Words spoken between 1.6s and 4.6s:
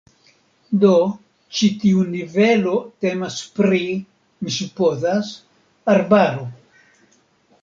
tiu nivelo temas pri, mi